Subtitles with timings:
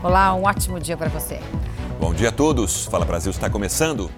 [0.00, 1.40] Olá, um ótimo dia para você.
[1.98, 2.86] Bom dia a todos.
[2.86, 4.08] Fala Brasil está começando.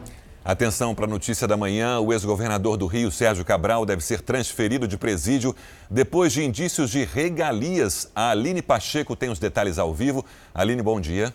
[0.45, 4.87] Atenção para a notícia da manhã: o ex-governador do Rio, Sérgio Cabral, deve ser transferido
[4.87, 5.57] de presídio
[5.91, 8.11] depois de indícios de regalias.
[8.15, 10.23] A Aline Pacheco tem os detalhes ao vivo.
[10.55, 11.33] Aline, bom dia.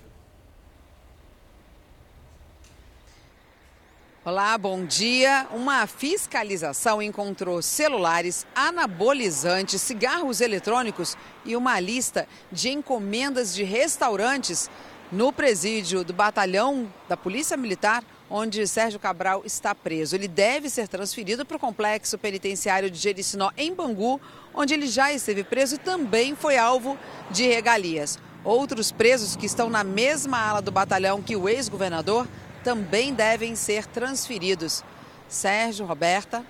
[4.28, 5.46] Olá, bom dia.
[5.52, 11.16] Uma fiscalização encontrou celulares, anabolizantes, cigarros eletrônicos
[11.46, 14.68] e uma lista de encomendas de restaurantes
[15.12, 20.16] no presídio do batalhão da Polícia Militar, onde Sérgio Cabral está preso.
[20.16, 24.20] Ele deve ser transferido para o complexo penitenciário de Jericinó, em Bangu,
[24.56, 26.98] onde ele já esteve preso e também foi alvo
[27.30, 28.18] de regalias.
[28.44, 32.28] Outros presos que estão na mesma ala do batalhão que o ex-governador
[32.66, 34.84] também devem ser transferidos.
[35.30, 36.44] Sérgio, Roberta.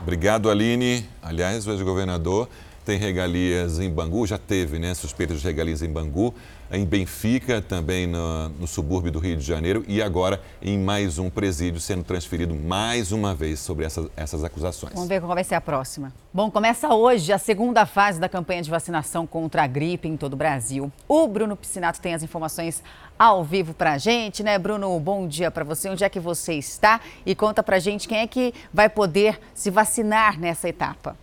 [0.00, 1.08] Obrigado, Aline.
[1.22, 2.48] Aliás, o ex-governador
[2.84, 4.94] tem regalias em Bangu, já teve, né?
[4.94, 6.34] Suspeitas de regalias em Bangu
[6.72, 11.28] em Benfica, também no, no, subúrbio do Rio de Janeiro, e agora em mais um
[11.28, 14.94] presídio, sendo transferido mais uma vez sobre essas, essas acusações.
[14.94, 16.12] Vamos ver qual vai ser a próxima.
[16.32, 20.32] Bom, começa hoje a segunda fase da campanha de vacinação contra a gripe em todo
[20.32, 20.90] o Brasil.
[21.06, 22.82] O Bruno Piscinato tem as informações
[23.18, 24.58] ao vivo para a gente, né?
[24.58, 25.90] Bruno, bom dia para você.
[25.90, 27.00] Onde é que você está?
[27.26, 31.16] E conta para a gente quem é que vai poder se vacinar nessa etapa.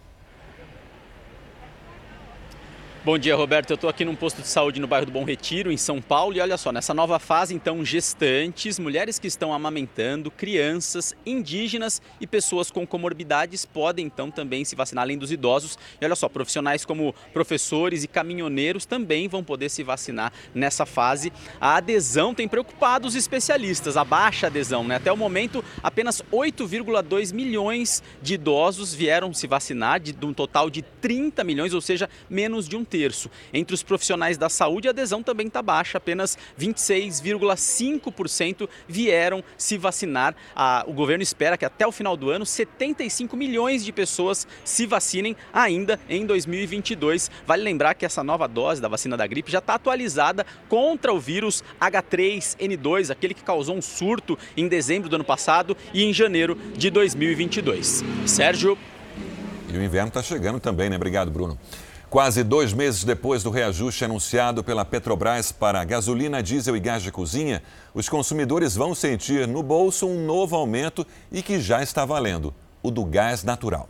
[3.02, 3.70] Bom dia, Roberto.
[3.70, 6.36] Eu estou aqui num posto de saúde no bairro do Bom Retiro, em São Paulo.
[6.36, 12.28] E olha só, nessa nova fase, então, gestantes, mulheres que estão amamentando, crianças, indígenas e
[12.28, 15.80] pessoas com comorbidades podem, então, também se vacinar, além dos idosos.
[16.02, 21.32] E olha só, profissionais como professores e caminhoneiros também vão poder se vacinar nessa fase.
[21.62, 24.98] A adesão tem preocupado os especialistas, a baixa adesão, né?
[24.98, 30.70] Até o momento, apenas 8,2 milhões de idosos vieram se vacinar, de, de um total
[30.70, 33.30] de 30 milhões, ou seja, menos de um terço.
[33.54, 40.36] Entre os profissionais da saúde, a adesão também está baixa, apenas 26,5% vieram se vacinar.
[40.88, 45.36] o governo espera que até o final do ano 75 milhões de pessoas se vacinem
[45.54, 47.30] ainda em 2022.
[47.46, 51.20] Vale lembrar que essa nova dose da vacina da gripe já está atualizada contra o
[51.20, 56.58] vírus H3N2, aquele que causou um surto em dezembro do ano passado e em janeiro
[56.76, 58.04] de 2022.
[58.26, 58.78] Sérgio.
[59.72, 60.96] E o inverno está chegando também, né?
[60.96, 61.58] Obrigado, Bruno.
[62.10, 67.12] Quase dois meses depois do reajuste anunciado pela Petrobras para gasolina, diesel e gás de
[67.12, 67.62] cozinha,
[67.94, 72.90] os consumidores vão sentir no bolso um novo aumento e que já está valendo: o
[72.90, 73.88] do gás natural.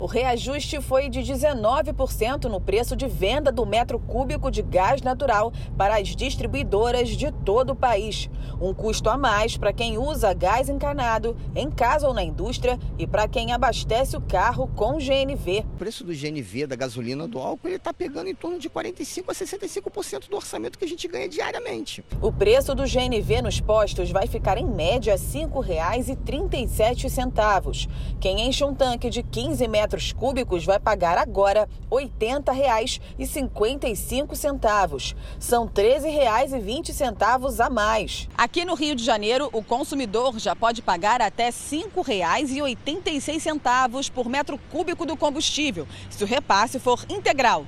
[0.00, 5.52] O reajuste foi de 19% no preço de venda do metro cúbico de gás natural
[5.76, 8.30] para as distribuidoras de todo o país.
[8.60, 13.08] Um custo a mais para quem usa gás encarnado em casa ou na indústria e
[13.08, 15.64] para quem abastece o carro com GNV.
[15.74, 19.24] O preço do GNV, da gasolina, do álcool, ele está pegando em torno de 45%
[19.26, 22.04] a 65% do orçamento que a gente ganha diariamente.
[22.22, 27.88] O preço do GNV nos postos vai ficar em média R$ 5,37.
[28.20, 35.16] Quem enche um tanque de 15 metros metros cúbicos vai pagar agora R$ 80,55.
[35.38, 38.28] São R$ 13,20 a mais.
[38.36, 44.60] Aqui no Rio de Janeiro, o consumidor já pode pagar até R$ 5,86 por metro
[44.70, 47.64] cúbico do combustível, se o repasse for integral.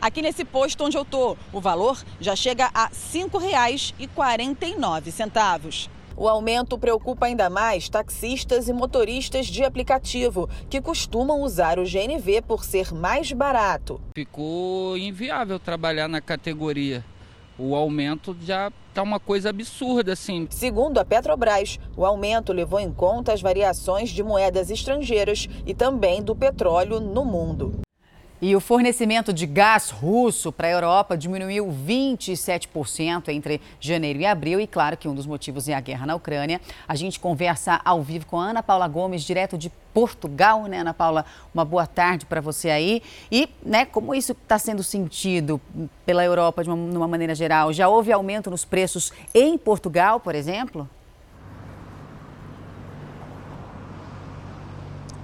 [0.00, 5.88] Aqui nesse posto onde eu estou, o valor já chega a R$ 5,49.
[6.16, 12.42] O aumento preocupa ainda mais taxistas e motoristas de aplicativo, que costumam usar o GNV
[12.42, 14.00] por ser mais barato.
[14.14, 17.04] Ficou inviável trabalhar na categoria.
[17.58, 20.46] O aumento já está uma coisa absurda, assim.
[20.50, 26.22] Segundo a Petrobras, o aumento levou em conta as variações de moedas estrangeiras e também
[26.22, 27.83] do petróleo no mundo.
[28.46, 34.60] E o fornecimento de gás russo para a Europa diminuiu 27% entre janeiro e abril.
[34.60, 36.60] E claro que um dos motivos é a guerra na Ucrânia.
[36.86, 40.92] A gente conversa ao vivo com a Ana Paula Gomes, direto de Portugal, né, Ana
[40.92, 41.24] Paula?
[41.54, 43.02] Uma boa tarde para você aí.
[43.32, 45.58] E, né, como isso está sendo sentido
[46.04, 47.72] pela Europa de uma, de uma maneira geral?
[47.72, 50.86] Já houve aumento nos preços em Portugal, por exemplo?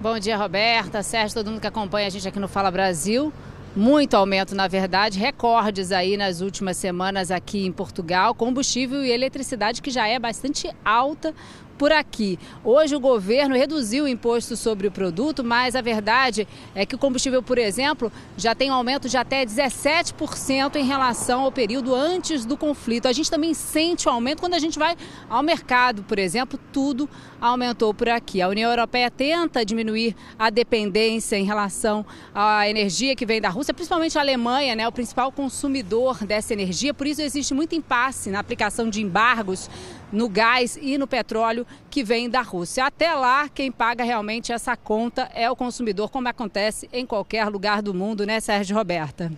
[0.01, 3.31] Bom dia, Roberta, Sérgio, todo mundo que acompanha a gente aqui no Fala Brasil.
[3.77, 9.83] Muito aumento, na verdade, recordes aí nas últimas semanas aqui em Portugal, combustível e eletricidade
[9.83, 11.35] que já é bastante alta
[11.81, 12.39] por aqui.
[12.63, 16.99] Hoje o governo reduziu o imposto sobre o produto, mas a verdade é que o
[16.99, 22.45] combustível, por exemplo, já tem um aumento de até 17% em relação ao período antes
[22.45, 23.09] do conflito.
[23.09, 24.95] A gente também sente o aumento quando a gente vai
[25.27, 27.09] ao mercado, por exemplo, tudo
[27.41, 28.43] aumentou por aqui.
[28.43, 32.05] A União Europeia tenta diminuir a dependência em relação
[32.35, 36.93] à energia que vem da Rússia, principalmente a Alemanha, né, o principal consumidor dessa energia.
[36.93, 39.71] Por isso existe muito impasse na aplicação de embargos
[40.13, 42.85] no gás e no petróleo que vem da Rússia.
[42.85, 47.83] Até lá, quem paga realmente essa conta é o consumidor, como acontece em qualquer lugar
[47.83, 49.33] do mundo, né, Sérgio Roberta?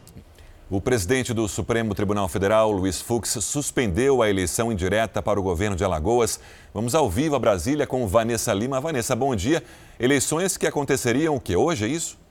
[0.71, 5.77] O presidente do Supremo Tribunal Federal, Luiz Fux, suspendeu a eleição indireta para o governo
[5.77, 6.41] de Alagoas.
[6.73, 8.81] Vamos ao vivo a Brasília com Vanessa Lima.
[8.81, 9.63] Vanessa, bom dia.
[10.01, 12.22] Eleições que aconteceriam o que hoje, é isso?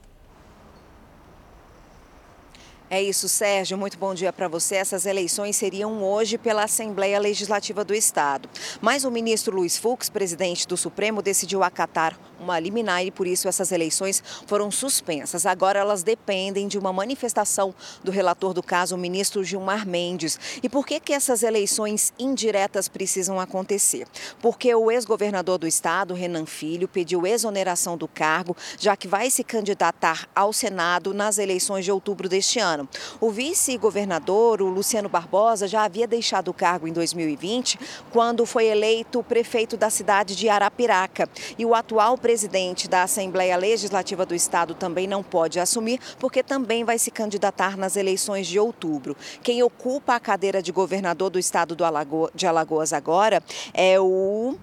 [2.93, 3.77] É isso, Sérgio.
[3.77, 4.75] Muito bom dia para você.
[4.75, 8.49] Essas eleições seriam hoje pela Assembleia Legislativa do Estado.
[8.81, 13.47] Mas o ministro Luiz Fux, presidente do Supremo, decidiu acatar uma liminar e por isso
[13.47, 15.45] essas eleições foram suspensas.
[15.45, 17.73] Agora elas dependem de uma manifestação
[18.03, 20.39] do relator do caso, o ministro Gilmar Mendes.
[20.61, 24.07] E por que que essas eleições indiretas precisam acontecer?
[24.41, 29.43] Porque o ex-governador do estado, Renan Filho, pediu exoneração do cargo, já que vai se
[29.43, 32.87] candidatar ao Senado nas eleições de outubro deste ano.
[33.19, 37.79] O vice-governador, o Luciano Barbosa, já havia deixado o cargo em 2020,
[38.11, 41.29] quando foi eleito prefeito da cidade de Arapiraca.
[41.57, 46.85] E o atual presidente da Assembleia Legislativa do Estado também não pode assumir, porque também
[46.85, 49.17] vai se candidatar nas eleições de outubro.
[49.43, 51.75] Quem ocupa a cadeira de governador do estado
[52.33, 53.43] de Alagoas agora
[53.73, 54.55] é o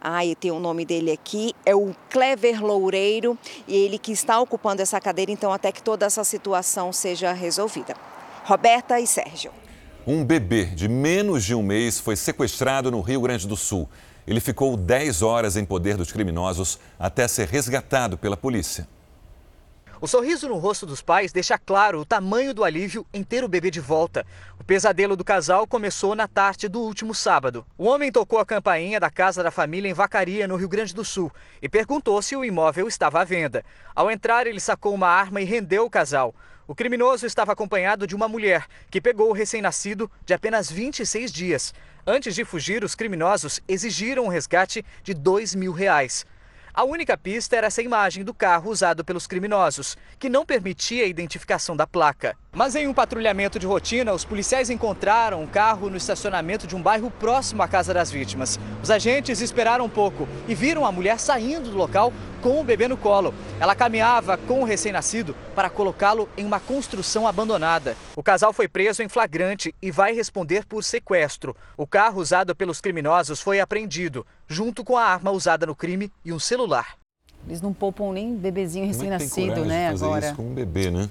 [0.00, 4.80] Ai, tem o nome dele aqui, é o Clever Loureiro, e ele que está ocupando
[4.80, 7.94] essa cadeira, então, até que toda essa situação seja resolvida.
[8.44, 9.50] Roberta e Sérgio.
[10.06, 13.88] Um bebê de menos de um mês foi sequestrado no Rio Grande do Sul.
[14.26, 18.88] Ele ficou 10 horas em poder dos criminosos até ser resgatado pela polícia.
[20.00, 23.48] O sorriso no rosto dos pais deixa claro o tamanho do alívio em ter o
[23.48, 24.26] bebê de volta.
[24.60, 27.64] O pesadelo do casal começou na tarde do último sábado.
[27.78, 31.04] O homem tocou a campainha da casa da família em Vacaria, no Rio Grande do
[31.04, 31.32] Sul,
[31.62, 33.64] e perguntou se o imóvel estava à venda.
[33.94, 36.34] Ao entrar, ele sacou uma arma e rendeu o casal.
[36.66, 41.74] O criminoso estava acompanhado de uma mulher que pegou o recém-nascido de apenas 26 dias.
[42.06, 46.26] Antes de fugir, os criminosos exigiram um resgate de 2 mil reais.
[46.74, 51.06] A única pista era essa imagem do carro usado pelos criminosos, que não permitia a
[51.06, 52.36] identificação da placa.
[52.52, 56.82] Mas em um patrulhamento de rotina, os policiais encontraram um carro no estacionamento de um
[56.82, 58.58] bairro próximo à casa das vítimas.
[58.82, 62.12] Os agentes esperaram um pouco e viram a mulher saindo do local
[62.44, 63.32] com o bebê no colo.
[63.58, 67.96] Ela caminhava com o recém-nascido para colocá-lo em uma construção abandonada.
[68.14, 71.56] O casal foi preso em flagrante e vai responder por sequestro.
[71.74, 76.34] O carro usado pelos criminosos foi apreendido, junto com a arma usada no crime e
[76.34, 76.98] um celular.
[77.48, 79.90] Eles não poupam nem bebezinho é recém-nascido, né?
[79.92, 80.26] fazer agora.
[80.26, 81.08] Isso com um bebê, né?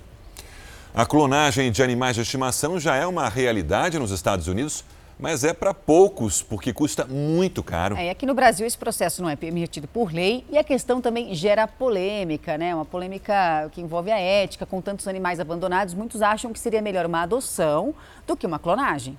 [0.94, 4.86] A clonagem de animais de estimação já é uma realidade nos Estados Unidos
[5.20, 7.96] mas é para poucos, porque custa muito caro.
[7.96, 11.34] É, aqui no Brasil esse processo não é permitido por lei e a questão também
[11.34, 12.74] gera polêmica, né?
[12.74, 17.06] Uma polêmica que envolve a ética, com tantos animais abandonados, muitos acham que seria melhor
[17.06, 17.94] uma adoção
[18.28, 19.18] do que uma clonagem.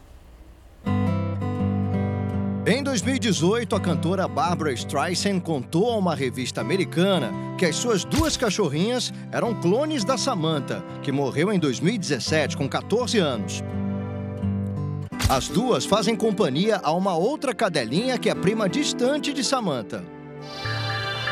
[2.66, 8.38] Em 2018, a cantora Barbara Streisand contou a uma revista americana que as suas duas
[8.38, 13.62] cachorrinhas eram clones da Samantha, que morreu em 2017 com 14 anos.
[15.28, 20.04] As duas fazem companhia a uma outra cadelinha que é prima distante de Samantha.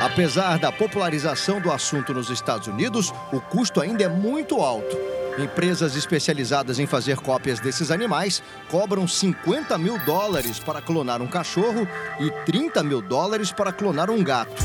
[0.01, 4.97] Apesar da popularização do assunto nos Estados Unidos, o custo ainda é muito alto.
[5.39, 11.87] Empresas especializadas em fazer cópias desses animais cobram 50 mil dólares para clonar um cachorro
[12.19, 14.63] e 30 mil dólares para clonar um gato.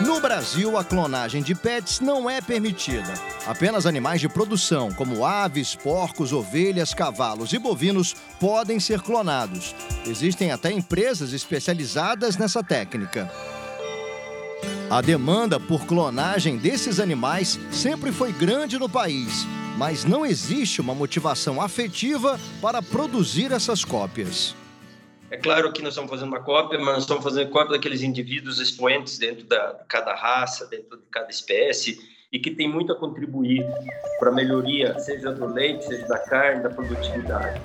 [0.00, 3.31] No Brasil, a clonagem de pets não é permitida.
[3.46, 9.74] Apenas animais de produção, como aves, porcos, ovelhas, cavalos e bovinos, podem ser clonados.
[10.06, 13.28] Existem até empresas especializadas nessa técnica.
[14.88, 19.44] A demanda por clonagem desses animais sempre foi grande no país,
[19.76, 24.54] mas não existe uma motivação afetiva para produzir essas cópias.
[25.32, 28.60] É claro que nós estamos fazendo uma cópia, mas nós estamos fazendo cópia daqueles indivíduos
[28.60, 31.98] expoentes dentro da, de cada raça, dentro de cada espécie,
[32.32, 33.66] e que tem muito a contribuir
[34.18, 37.60] para a melhoria, seja do leite, seja da carne, da produtividade.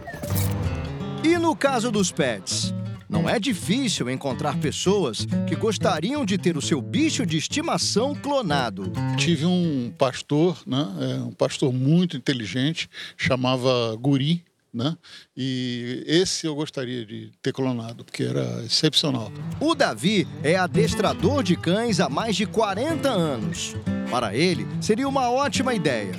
[1.24, 2.74] E no caso dos pets?
[3.09, 8.91] Não é difícil encontrar pessoas que gostariam de ter o seu bicho de estimação clonado.
[9.15, 14.43] Tive um pastor, né, é, um pastor muito inteligente, chamava Guri,
[14.77, 14.96] né?
[15.36, 19.31] E esse eu gostaria de ter clonado, porque era excepcional.
[19.60, 23.75] O Davi é adestrador de cães há mais de 40 anos.
[24.10, 26.13] Para ele, seria uma ótima ideia.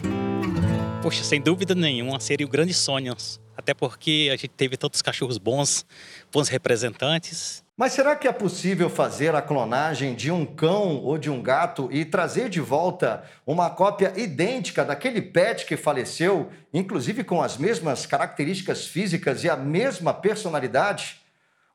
[1.02, 3.16] Poxa, sem dúvida nenhuma, seria o grande sonho.
[3.56, 5.86] Até porque a gente teve tantos cachorros bons,
[6.30, 7.64] bons representantes.
[7.78, 11.88] Mas será que é possível fazer a clonagem de um cão ou de um gato
[11.92, 18.04] e trazer de volta uma cópia idêntica daquele pet que faleceu, inclusive com as mesmas
[18.04, 21.20] características físicas e a mesma personalidade?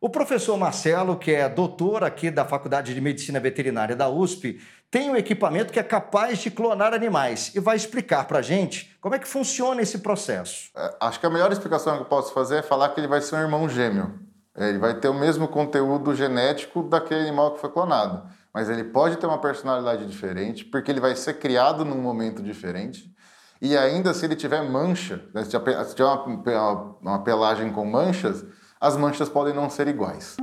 [0.02, 4.60] O professor Marcelo, que é doutor aqui da Faculdade de Medicina Veterinária da USP,
[4.92, 8.94] tem um equipamento que é capaz de clonar animais e vai explicar para a gente
[9.00, 10.70] como é que funciona esse processo.
[10.76, 13.22] É, acho que a melhor explicação que eu posso fazer é falar que ele vai
[13.22, 14.33] ser um irmão gêmeo.
[14.56, 18.84] É, ele vai ter o mesmo conteúdo genético daquele animal que foi clonado, mas ele
[18.84, 23.12] pode ter uma personalidade diferente, porque ele vai ser criado num momento diferente.
[23.60, 28.46] E ainda se ele tiver mancha, né, se tiver uma, uma pelagem com manchas,
[28.80, 30.36] as manchas podem não ser iguais.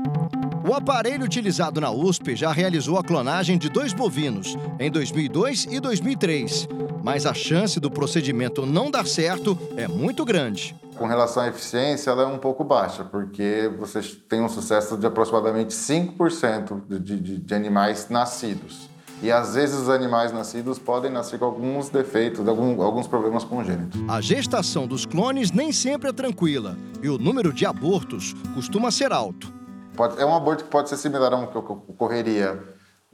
[0.66, 5.80] O aparelho utilizado na USP já realizou a clonagem de dois bovinos em 2002 e
[5.80, 6.68] 2003,
[7.02, 10.74] mas a chance do procedimento não dar certo é muito grande.
[11.00, 15.07] Com relação à eficiência, ela é um pouco baixa, porque você tem um sucesso de
[15.07, 18.90] aproximadamente 5% de, de, de animais nascidos.
[19.23, 23.99] E às vezes os animais nascidos podem nascer com alguns defeitos, algum, alguns problemas congênitos.
[24.11, 29.11] A gestação dos clones nem sempre é tranquila e o número de abortos costuma ser
[29.11, 29.50] alto.
[29.97, 32.62] Pode, é um aborto que pode ser similar a um que ocorreria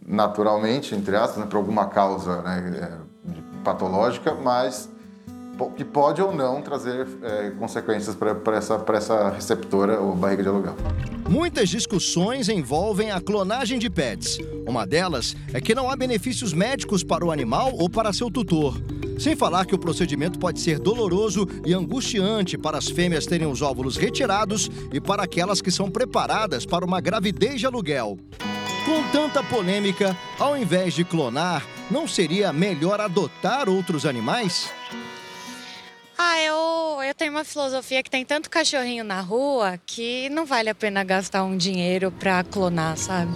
[0.04, 4.90] naturalmente, entre aspas, né, por alguma causa né, é, patológica, mas
[5.76, 10.74] que pode ou não trazer é, consequências para essa, essa receptora ou barriga de aluguel.
[11.28, 14.38] Muitas discussões envolvem a clonagem de pets.
[14.66, 18.80] Uma delas é que não há benefícios médicos para o animal ou para seu tutor.
[19.18, 23.62] Sem falar que o procedimento pode ser doloroso e angustiante para as fêmeas terem os
[23.62, 28.18] óvulos retirados e para aquelas que são preparadas para uma gravidez de aluguel.
[28.84, 34.70] Com tanta polêmica, ao invés de clonar, não seria melhor adotar outros animais?
[36.18, 40.70] Ah, eu, eu tenho uma filosofia que tem tanto cachorrinho na rua que não vale
[40.70, 43.32] a pena gastar um dinheiro para clonar, sabe?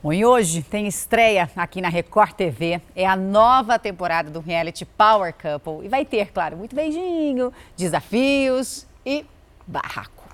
[0.00, 2.80] Bom, e hoje tem estreia aqui na Record TV.
[2.94, 5.84] É a nova temporada do reality Power Couple.
[5.84, 9.26] E vai ter, claro, muito beijinho, desafios e
[9.66, 10.28] barraco.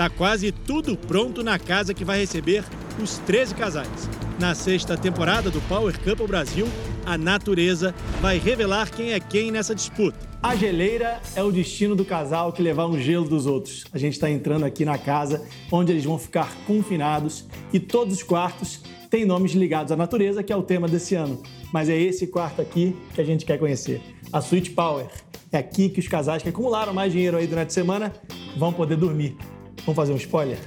[0.00, 2.64] Tá quase tudo pronto na casa que vai receber
[2.98, 4.08] os 13 casais.
[4.38, 6.66] Na sexta temporada do Power Couple Brasil,
[7.04, 10.18] a natureza vai revelar quem é quem nessa disputa.
[10.42, 13.84] A geleira é o destino do casal que levar um gelo dos outros.
[13.92, 18.22] A gente está entrando aqui na casa onde eles vão ficar confinados e todos os
[18.22, 18.80] quartos
[19.10, 21.42] têm nomes ligados à natureza, que é o tema desse ano.
[21.74, 24.00] Mas é esse quarto aqui que a gente quer conhecer.
[24.32, 25.08] A Suite Power.
[25.52, 28.14] É aqui que os casais que acumularam mais dinheiro aí durante a semana
[28.56, 29.36] vão poder dormir.
[29.84, 30.58] Vamos fazer um spoiler?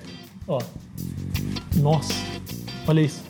[0.47, 0.59] Ó.
[1.75, 2.13] Nossa,
[2.87, 3.23] olha isso.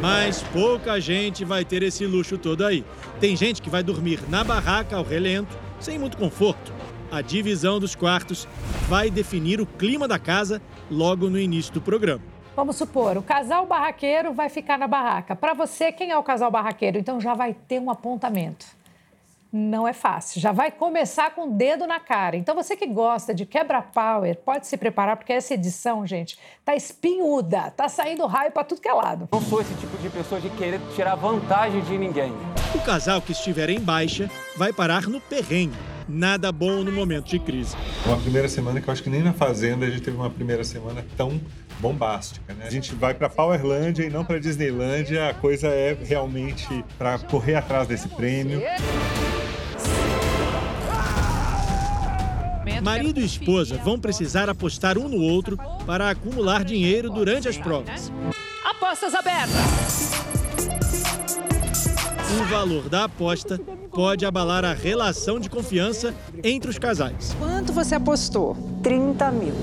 [0.00, 2.84] Mas pouca gente vai ter esse luxo todo aí.
[3.20, 6.72] Tem gente que vai dormir na barraca ao relento, sem muito conforto.
[7.10, 8.48] A divisão dos quartos
[8.88, 12.22] vai definir o clima da casa logo no início do programa.
[12.56, 15.34] Vamos supor, o casal barraqueiro vai ficar na barraca.
[15.34, 16.98] Para você, quem é o casal barraqueiro?
[16.98, 18.66] Então já vai ter um apontamento
[19.56, 20.40] não é fácil.
[20.40, 22.36] Já vai começar com o dedo na cara.
[22.36, 27.70] Então, você que gosta de quebra-power, pode se preparar, porque essa edição, gente, tá espinhuda,
[27.70, 29.28] tá saindo raio para tudo que é lado.
[29.30, 32.32] Não sou esse tipo de pessoa de querer tirar vantagem de ninguém.
[32.74, 35.78] O casal que estiver em baixa vai parar no perrengue.
[36.08, 37.76] Nada bom no momento de crise.
[38.04, 40.64] Uma primeira semana que eu acho que nem na Fazenda a gente teve uma primeira
[40.64, 41.40] semana tão
[41.78, 42.66] bombástica, né?
[42.66, 45.30] A gente vai para Powerlândia e não para Disneylândia.
[45.30, 48.60] A coisa é realmente para correr atrás desse prêmio.
[52.84, 58.12] Marido e esposa vão precisar apostar um no outro para acumular dinheiro durante as provas.
[58.62, 60.12] Apostas abertas!
[62.38, 63.58] O valor da aposta
[63.90, 67.34] pode abalar a relação de confiança entre os casais.
[67.38, 68.54] Quanto você apostou?
[68.82, 69.54] 30 mil.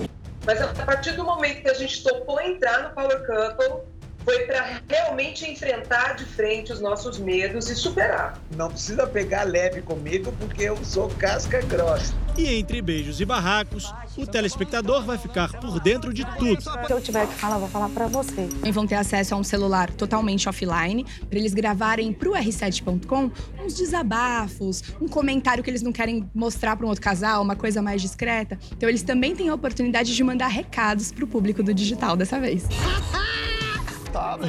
[0.43, 3.90] Mas a partir do momento que a gente topou entrar no Power Couple,
[4.23, 8.39] foi para realmente enfrentar de frente os nossos medos e superar.
[8.55, 12.13] Não precisa pegar leve comigo porque eu sou casca grossa.
[12.37, 16.61] E entre beijos e barracos, o telespectador vai ficar por dentro de tudo.
[16.61, 18.47] Se eu tiver que falar, vou falar para você.
[18.65, 23.31] E vão ter acesso a um celular totalmente offline para eles gravarem para o r7.com
[23.59, 27.81] uns desabafos, um comentário que eles não querem mostrar para um outro casal, uma coisa
[27.81, 28.57] mais discreta.
[28.71, 32.39] Então eles também têm a oportunidade de mandar recados para o público do digital dessa
[32.39, 32.65] vez.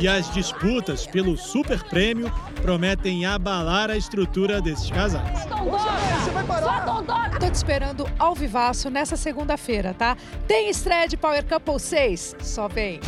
[0.00, 5.40] E as disputas pelo super prêmio prometem abalar a estrutura desses casais.
[5.40, 7.30] Você vai parar.
[7.38, 10.16] Tô te esperando ao vivaço nessa segunda-feira, tá?
[10.46, 12.36] Tem estreia de Power Couple 6?
[12.40, 13.00] Só vem.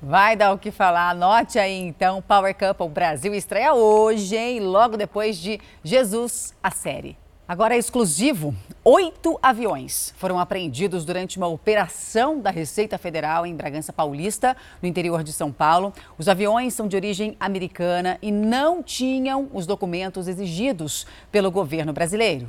[0.00, 1.10] Vai dar o que falar.
[1.10, 4.60] Anote aí então, Power Couple Brasil estreia hoje, hein?
[4.60, 7.16] Logo depois de Jesus, a série.
[7.48, 8.54] Agora é exclusivo.
[8.84, 15.24] Oito aviões foram apreendidos durante uma operação da Receita Federal em Bragança Paulista, no interior
[15.24, 15.94] de São Paulo.
[16.18, 22.46] Os aviões são de origem americana e não tinham os documentos exigidos pelo governo brasileiro.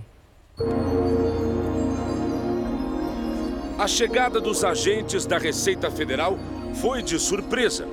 [3.78, 6.38] A chegada dos agentes da Receita Federal
[6.74, 7.88] foi de surpresa.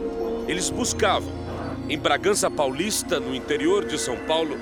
[0.49, 1.33] Eles buscavam,
[1.89, 4.59] em Bragança Paulista, no interior de São Paulo,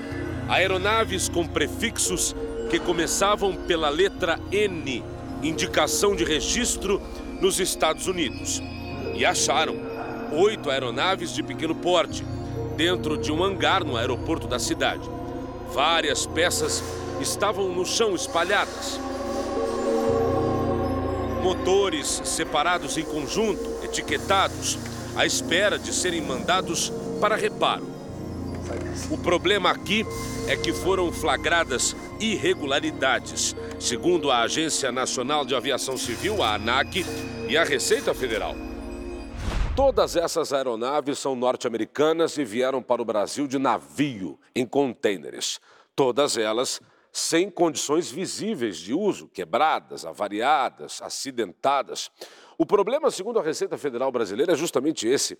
[0.49, 2.35] aeronaves com prefixos
[2.71, 5.03] que começavam pela letra N,
[5.43, 7.01] indicação de registro
[7.41, 8.63] nos Estados Unidos.
[9.15, 9.77] E acharam
[10.33, 12.25] oito aeronaves de pequeno porte,
[12.77, 15.09] dentro de um hangar no aeroporto da cidade.
[15.73, 16.83] Várias peças
[17.21, 18.99] estavam no chão espalhadas.
[21.43, 24.79] Motores separados em conjunto, etiquetados,
[25.15, 27.94] à espera de serem mandados para reparo.
[29.11, 30.04] O problema aqui
[30.49, 37.04] é que foram flagradas irregularidades, segundo a Agência Nacional de Aviação Civil, a ANAC,
[37.49, 38.54] e a Receita Federal.
[39.76, 45.61] Todas essas aeronaves são norte-americanas e vieram para o Brasil de navio, em contêineres.
[45.97, 46.80] Todas elas
[47.12, 52.11] sem condições visíveis de uso, quebradas, avariadas, acidentadas.
[52.56, 55.37] O problema, segundo a Receita Federal Brasileira, é justamente esse.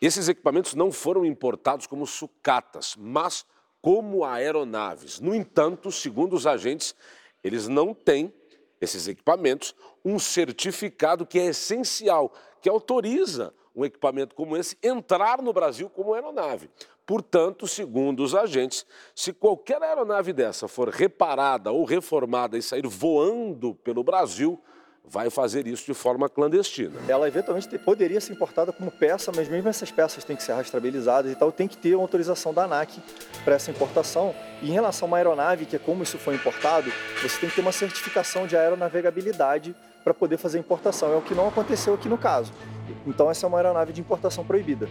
[0.00, 3.46] Esses equipamentos não foram importados como sucatas, mas
[3.80, 5.20] como aeronaves.
[5.20, 6.94] No entanto, segundo os agentes,
[7.42, 8.32] eles não têm,
[8.80, 15.52] esses equipamentos, um certificado que é essencial, que autoriza um equipamento como esse entrar no
[15.52, 16.68] Brasil como aeronave.
[17.06, 18.84] Portanto, segundo os agentes,
[19.14, 24.60] se qualquer aeronave dessa for reparada ou reformada e sair voando pelo Brasil,
[25.10, 27.00] vai fazer isso de forma clandestina.
[27.08, 31.32] Ela eventualmente poderia ser importada como peça, mas mesmo essas peças têm que ser rastreabilizadas
[31.32, 33.00] e tal, tem que ter uma autorização da ANAC
[33.44, 34.34] para essa importação.
[34.62, 37.54] E em relação a uma aeronave, que é como isso foi importado, você tem que
[37.54, 39.74] ter uma certificação de aeronavegabilidade
[40.04, 41.12] para poder fazer a importação.
[41.12, 42.52] É o que não aconteceu aqui no caso.
[43.06, 44.88] Então essa é uma aeronave de importação proibida.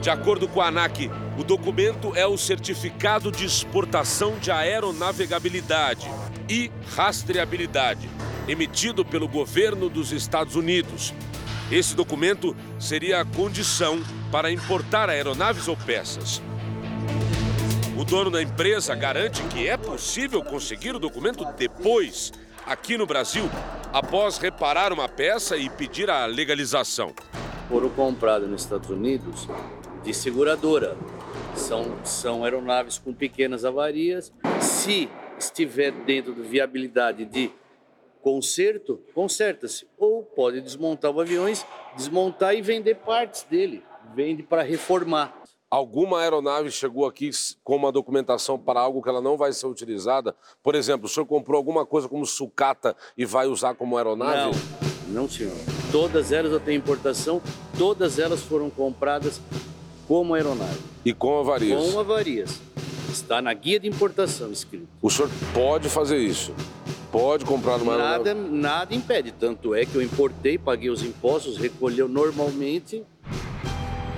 [0.00, 6.08] De acordo com a ANAC, o documento é o Certificado de Exportação de Aeronavegabilidade
[6.48, 8.08] e Rastreabilidade,
[8.46, 11.12] emitido pelo governo dos Estados Unidos.
[11.70, 16.40] Esse documento seria a condição para importar aeronaves ou peças.
[17.98, 22.32] O dono da empresa garante que é possível conseguir o documento depois,
[22.64, 23.50] aqui no Brasil,
[23.92, 27.12] após reparar uma peça e pedir a legalização.
[27.68, 29.48] Foram comprados nos Estados Unidos
[30.02, 30.96] de seguradora.
[31.54, 34.32] São, são aeronaves com pequenas avarias.
[34.60, 35.08] Se
[35.38, 37.50] estiver dentro de viabilidade de
[38.22, 39.86] conserto, conserta-se.
[39.96, 43.82] Ou pode desmontar os aviões, desmontar e vender partes dele.
[44.14, 45.42] Vende para reformar.
[45.70, 47.28] Alguma aeronave chegou aqui
[47.62, 50.34] com uma documentação para algo que ela não vai ser utilizada?
[50.62, 54.58] Por exemplo, o senhor comprou alguma coisa como sucata e vai usar como aeronave?
[55.06, 55.52] Não, não senhor.
[55.92, 57.42] Todas elas eu tenho importação,
[57.78, 59.42] todas elas foram compradas
[60.08, 60.78] como aeronave.
[61.04, 61.92] E com avarias?
[61.92, 62.60] Com avarias.
[63.10, 64.88] Está na guia de importação escrito.
[65.02, 66.54] O senhor pode fazer isso?
[67.12, 68.56] Pode comprar uma nada, aeronave?
[68.56, 69.32] Nada impede.
[69.32, 73.04] Tanto é que eu importei, paguei os impostos, recolheu normalmente.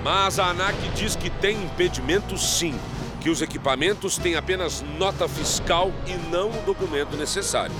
[0.03, 2.73] Mas a ANAC diz que tem impedimento sim,
[3.19, 7.75] que os equipamentos têm apenas nota fiscal e não o documento necessário.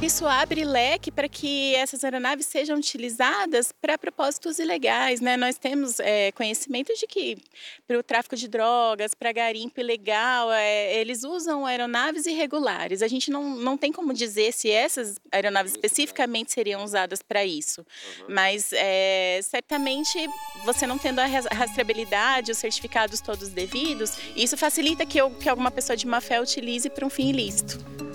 [0.00, 5.20] Isso abre leque para que essas aeronaves sejam utilizadas para propósitos ilegais.
[5.20, 5.36] Né?
[5.36, 7.36] Nós temos é, conhecimento de que
[7.84, 13.02] para o tráfico de drogas, para garimpo ilegal, é, eles usam aeronaves irregulares.
[13.02, 17.84] A gente não, não tem como dizer se essas aeronaves especificamente seriam usadas para isso.
[18.28, 20.16] Mas é, certamente
[20.64, 25.72] você não tendo a rastreabilidade, os certificados todos devidos, isso facilita que, eu, que alguma
[25.72, 28.07] pessoa de má fé utilize para um fim ilícito.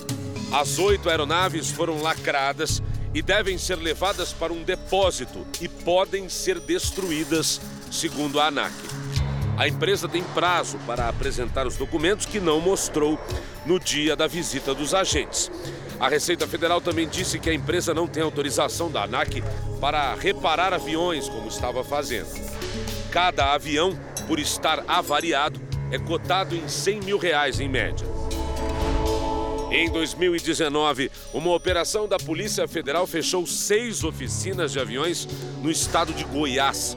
[0.54, 2.80] As oito aeronaves foram lacradas
[3.12, 7.60] e devem ser levadas para um depósito e podem ser destruídas,
[7.92, 8.72] segundo a ANAC.
[9.58, 13.20] A empresa tem prazo para apresentar os documentos que não mostrou
[13.66, 15.50] no dia da visita dos agentes.
[16.00, 19.44] A Receita Federal também disse que a empresa não tem autorização da ANAC
[19.82, 22.30] para reparar aviões, como estava fazendo.
[23.10, 25.60] Cada avião, por estar avariado,
[25.92, 28.13] é cotado em 100 mil reais em média.
[29.74, 35.28] Em 2019, uma operação da Polícia Federal fechou seis oficinas de aviões
[35.64, 36.96] no estado de Goiás.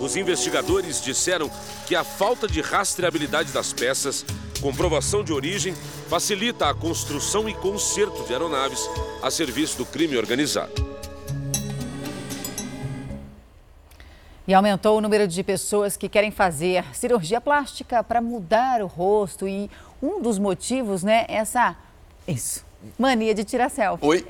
[0.00, 1.48] Os investigadores disseram
[1.86, 4.26] que a falta de rastreabilidade das peças,
[4.60, 5.72] comprovação de origem,
[6.08, 8.80] facilita a construção e conserto de aeronaves
[9.22, 10.72] a serviço do crime organizado.
[14.48, 19.46] E aumentou o número de pessoas que querem fazer cirurgia plástica para mudar o rosto.
[19.46, 19.70] E
[20.02, 21.85] um dos motivos, né, é essa.
[22.26, 22.64] Isso.
[22.98, 24.06] Mania de tirar selfie.
[24.06, 24.26] Oi?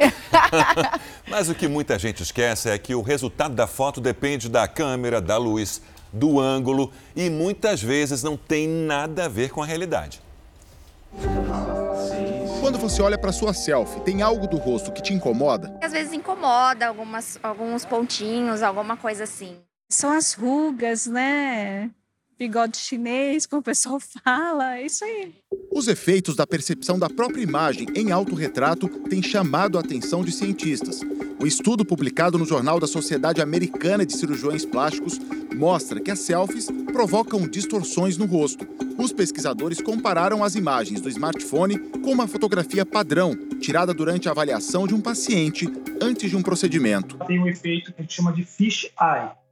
[1.28, 5.20] Mas o que muita gente esquece é que o resultado da foto depende da câmera,
[5.20, 5.82] da luz,
[6.12, 10.22] do ângulo e muitas vezes não tem nada a ver com a realidade.
[12.60, 15.78] Quando você olha para sua selfie, tem algo do rosto que te incomoda?
[15.82, 19.58] Às vezes incomoda algumas, alguns pontinhos, alguma coisa assim.
[19.88, 21.90] São as rugas, né?
[22.38, 25.34] Bigode chinês, como o pessoal fala, é isso aí.
[25.72, 31.00] Os efeitos da percepção da própria imagem em autorretrato têm chamado a atenção de cientistas.
[31.40, 35.18] Um estudo publicado no Jornal da Sociedade Americana de Cirurgiões Plásticos
[35.54, 38.66] mostra que as selfies provocam distorções no rosto.
[38.98, 44.86] Os pesquisadores compararam as imagens do smartphone com uma fotografia padrão, tirada durante a avaliação
[44.86, 45.66] de um paciente
[46.00, 47.16] antes de um procedimento.
[47.26, 49.45] Tem um efeito que a gente chama de fish eye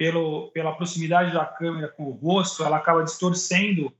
[0.00, 3.94] pelo, pela proximidade da câmera com o rosto, ela acaba distorcendo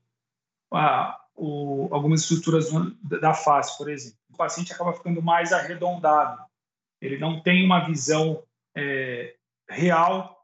[0.72, 2.70] a, o, algumas estruturas
[3.02, 4.16] da face, por exemplo.
[4.32, 6.42] O paciente acaba ficando mais arredondado.
[7.02, 8.42] Ele não tem uma visão
[8.74, 9.34] é,
[9.68, 10.39] real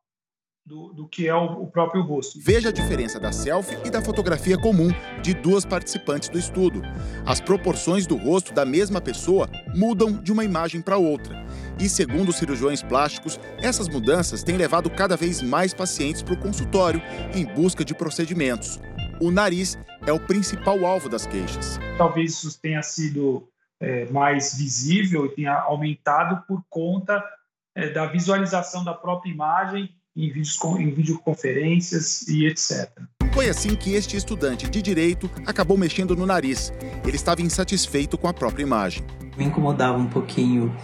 [0.66, 2.40] do, do, que é o, o, próprio rosto.
[2.42, 4.88] Veja a diferença da selfie e da fotografia comum
[5.22, 6.82] de duas participantes do estudo.
[7.24, 11.46] As proporções do rosto da mesma pessoa mudam de uma imagem para outra.
[11.78, 16.40] E segundo os cirurgiões plásticos, essas mudanças têm levado cada vez mais pacientes para o
[16.40, 17.00] consultório
[17.32, 18.80] em busca de procedimentos.
[19.20, 21.78] O nariz é o principal alvo das queixas.
[21.96, 23.48] Talvez isso tenha sido
[23.78, 27.24] é, mais visível e tenha aumentado por conta
[27.72, 32.90] é, da visualização da própria imagem em, vídeos, em videoconferências e etc.
[33.32, 36.72] Foi assim que este estudante de direito acabou mexendo no nariz.
[37.04, 39.04] Ele estava insatisfeito com a própria imagem.
[39.36, 40.74] Me incomodava um pouquinho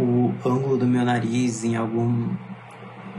[0.00, 2.34] o ângulo do meu nariz em, algum,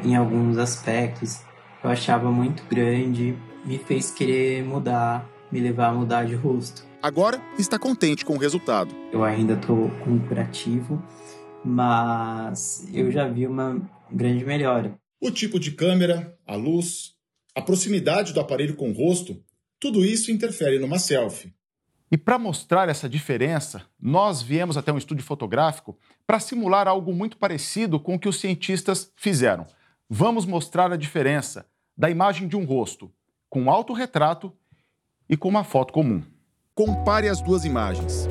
[0.04, 1.42] em alguns aspectos.
[1.84, 6.84] Eu achava muito grande, me fez querer mudar, me levar a mudar de rosto.
[7.00, 8.96] Agora está contente com o resultado.
[9.12, 11.04] Eu ainda estou com um curativo,
[11.64, 15.03] mas eu já vi uma grande melhora.
[15.24, 17.14] O tipo de câmera, a luz,
[17.56, 19.42] a proximidade do aparelho com o rosto,
[19.80, 21.56] tudo isso interfere numa selfie.
[22.12, 27.38] E para mostrar essa diferença, nós viemos até um estúdio fotográfico para simular algo muito
[27.38, 29.66] parecido com o que os cientistas fizeram.
[30.10, 31.66] Vamos mostrar a diferença
[31.98, 33.10] da imagem de um rosto
[33.50, 34.52] com autorretrato
[35.30, 36.22] e com uma foto comum.
[36.76, 38.28] Compare as duas imagens.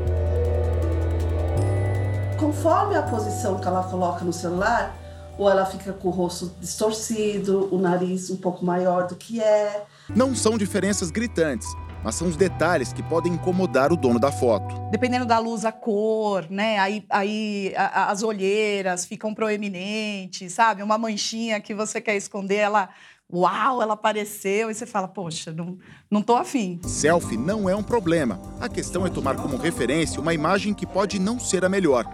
[2.38, 5.01] Conforme a posição que ela coloca no celular,
[5.38, 9.84] ou ela fica com o rosto distorcido, o nariz um pouco maior do que é.
[10.14, 11.68] Não são diferenças gritantes,
[12.04, 14.74] mas são os detalhes que podem incomodar o dono da foto.
[14.90, 16.78] Dependendo da luz, a cor, né?
[16.78, 20.82] Aí, aí a, as olheiras ficam proeminentes, sabe?
[20.82, 22.88] Uma manchinha que você quer esconder, ela.
[23.34, 25.78] Uau, ela apareceu e você fala, poxa, não,
[26.10, 26.78] não tô afim.
[26.86, 28.38] Selfie não é um problema.
[28.60, 32.04] A questão é tomar como referência uma imagem que pode não ser a melhor.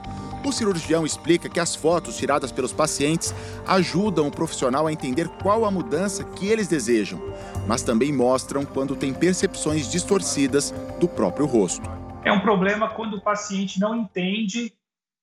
[0.45, 3.35] O cirurgião explica que as fotos tiradas pelos pacientes
[3.67, 7.21] ajudam o profissional a entender qual a mudança que eles desejam,
[7.67, 11.89] mas também mostram quando tem percepções distorcidas do próprio rosto.
[12.25, 14.73] É um problema quando o paciente não entende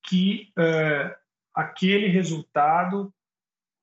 [0.04, 1.16] que uh,
[1.54, 3.12] aquele resultado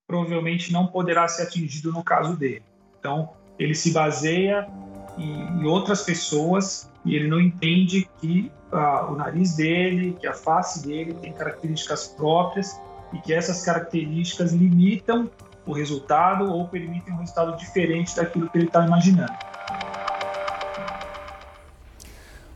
[0.06, 2.62] provavelmente não poderá ser atingido no caso dele.
[2.98, 4.68] Então, ele se baseia
[5.16, 10.32] em, em outras pessoas e ele não entende que ah, o nariz dele, que a
[10.32, 12.80] face dele tem características próprias
[13.12, 15.30] e que essas características limitam
[15.66, 19.32] o resultado ou permitem um resultado diferente daquilo que ele está imaginando.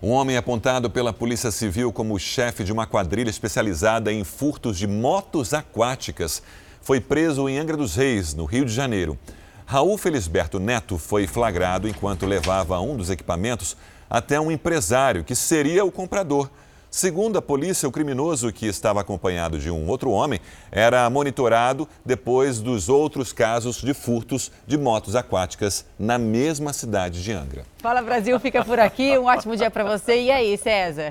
[0.03, 4.87] Um homem apontado pela Polícia Civil como chefe de uma quadrilha especializada em furtos de
[4.87, 6.43] motos aquáticas
[6.81, 9.19] foi preso em Angra dos Reis, no Rio de Janeiro.
[9.65, 13.77] Raul Felisberto Neto foi flagrado enquanto levava um dos equipamentos
[14.09, 16.51] até um empresário que seria o comprador.
[16.97, 20.41] Segundo a polícia, o criminoso, que estava acompanhado de um outro homem,
[20.73, 27.33] era monitorado depois dos outros casos de furtos de motos aquáticas na mesma cidade de
[27.33, 27.65] Angra.
[27.79, 29.19] Fala Brasil, fica por aqui.
[29.19, 30.23] Um ótimo dia para você.
[30.23, 31.05] E aí, César?